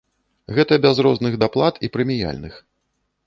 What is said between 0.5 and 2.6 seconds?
Гэта без розных даплат і прэміяльных.